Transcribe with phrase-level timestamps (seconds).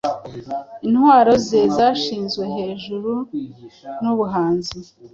[0.87, 3.11] Intwaro ze zashizwe hejuru
[4.01, 4.77] nubuhanzi